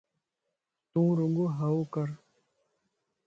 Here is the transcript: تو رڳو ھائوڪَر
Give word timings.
تو 0.91 1.01
رڳو 1.17 1.45
ھائوڪَر 1.57 2.07